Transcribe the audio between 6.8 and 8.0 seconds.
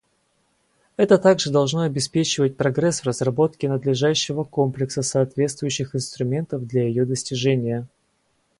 ее достижения.